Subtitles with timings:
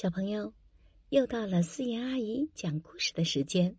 [0.00, 0.54] 小朋友，
[1.08, 3.76] 又到了思妍阿姨讲故事的时间。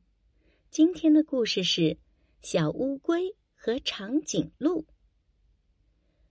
[0.69, 1.81] 今天的故事是
[2.41, 4.81] 《小乌龟和长颈鹿》。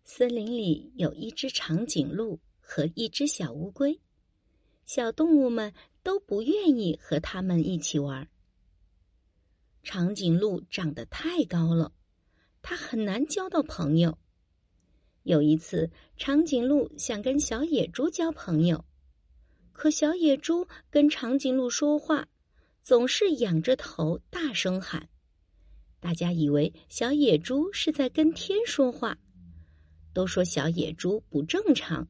[0.04, 3.98] 森林里有一只长颈鹿和一只小乌龟，
[4.85, 8.29] 小动物们都不愿意和它们一起玩。
[9.82, 11.91] 长颈鹿长得太高了，
[12.61, 14.18] 它很难交到朋友。
[15.23, 18.84] 有一次，长颈鹿想跟小野猪交朋友。
[19.79, 22.27] 可小野猪跟长颈鹿说话，
[22.82, 25.09] 总是仰着头大声喊，
[26.00, 29.17] 大家以为小野猪是在跟天说话，
[30.13, 32.09] 都说小野猪不正常。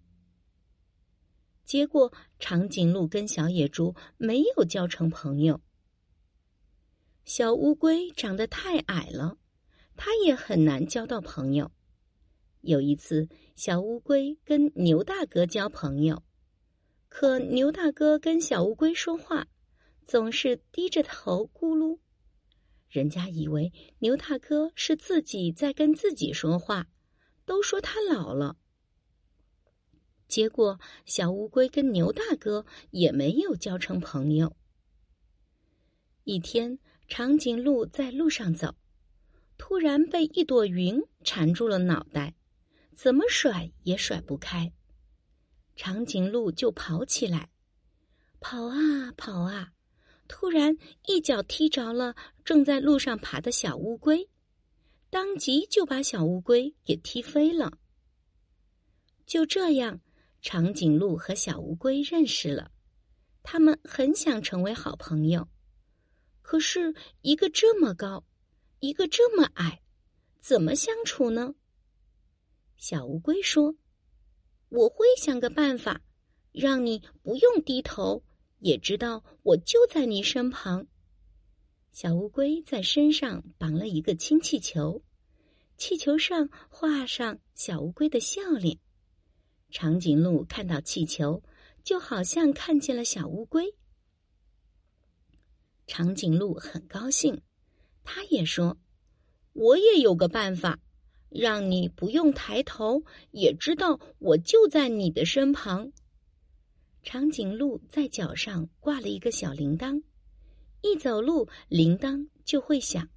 [1.62, 5.60] 结果长颈鹿跟小野猪没有交成朋友。
[7.26, 9.36] 小乌龟长得太矮了，
[9.94, 11.70] 它也很难交到朋友。
[12.62, 16.22] 有一次，小乌龟跟牛大哥交朋友。
[17.08, 19.46] 可牛大哥跟小乌龟说话，
[20.04, 21.98] 总是低着头咕噜，
[22.88, 26.86] 人家以为牛大哥是自己在跟自己说话，
[27.44, 28.56] 都说他老了。
[30.28, 34.54] 结果小乌龟跟牛大哥也没有交成朋友。
[36.24, 38.74] 一天，长颈鹿在路上走，
[39.56, 42.34] 突然被一朵云缠住了脑袋，
[42.94, 44.70] 怎么甩也甩不开。
[45.78, 47.52] 长颈鹿就跑起来，
[48.40, 49.72] 跑啊跑啊，
[50.26, 50.76] 突然
[51.06, 54.28] 一脚踢着了正在路上爬的小乌龟，
[55.08, 57.78] 当即就把小乌龟给踢飞了。
[59.24, 60.00] 就这样，
[60.42, 62.72] 长颈鹿和小乌龟认识了，
[63.44, 65.46] 他们很想成为好朋友，
[66.42, 68.24] 可是一个这么高，
[68.80, 69.80] 一个这么矮，
[70.40, 71.54] 怎么相处呢？
[72.76, 73.76] 小乌龟说。
[74.68, 76.00] 我会想个办法，
[76.52, 78.22] 让你不用低头，
[78.58, 80.86] 也知道我就在你身旁。
[81.90, 85.02] 小乌龟在身上绑了一个氢气球，
[85.76, 88.78] 气球上画上小乌龟的笑脸。
[89.70, 91.42] 长颈鹿看到气球，
[91.82, 93.74] 就好像看见了小乌龟。
[95.86, 97.40] 长颈鹿很高兴，
[98.04, 98.76] 他也说
[99.54, 100.78] ：“我也有个办法。”
[101.30, 103.02] 让你不用抬头，
[103.32, 105.92] 也知道我就在你的身旁。
[107.02, 110.02] 长颈鹿在脚上挂了一个小铃铛，
[110.82, 113.08] 一走路铃铛就会响，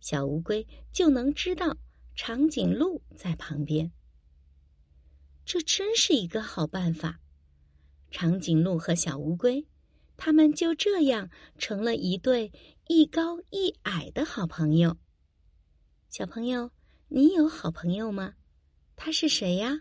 [0.00, 1.76] 小乌龟就能知道
[2.14, 3.90] 长颈鹿在旁边。
[5.44, 7.20] 这真是一个好办法。
[8.10, 9.66] 长颈鹿和小乌龟，
[10.16, 12.52] 他们就这样成了一对
[12.86, 14.96] 一高一矮的好朋友。
[16.08, 16.70] 小朋友。
[17.12, 18.34] 你有好朋友吗？
[18.94, 19.80] 他是谁呀？